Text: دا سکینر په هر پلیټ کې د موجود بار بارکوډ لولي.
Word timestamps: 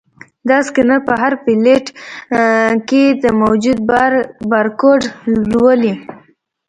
دا 0.49 0.57
سکینر 0.67 0.99
په 1.07 1.13
هر 1.21 1.33
پلیټ 1.43 1.85
کې 2.89 3.03
د 3.23 3.25
موجود 3.41 3.77
بار 3.89 4.11
بارکوډ 4.51 5.01
لولي. 5.51 5.93